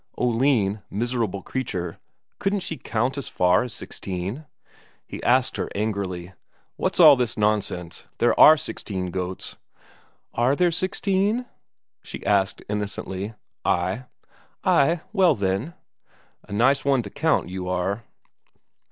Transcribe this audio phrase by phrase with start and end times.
[0.17, 1.99] Oline, miserable creature,
[2.39, 4.47] couldn't she count as far as sixteen?
[5.05, 6.33] He asked her angrily:
[6.75, 8.07] "What's all this nonsense?
[8.17, 9.57] there are sixteen goats."
[10.33, 11.45] "Are there sixteen?"
[12.01, 13.35] she asked innocently.
[13.63, 14.05] "Ay."
[14.63, 15.75] "Ay, well, then."
[16.49, 18.03] "A nice one to count, you are."